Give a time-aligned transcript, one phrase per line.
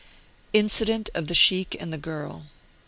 [0.53, 2.45] INCIDENT OF THE SHEIKH AND THE GIRL.